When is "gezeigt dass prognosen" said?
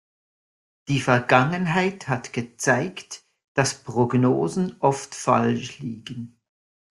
2.33-4.75